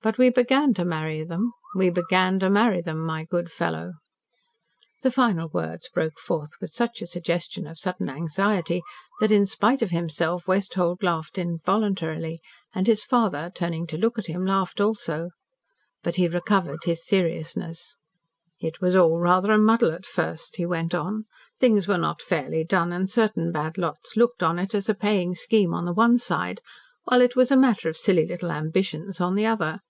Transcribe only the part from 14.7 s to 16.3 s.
also. But he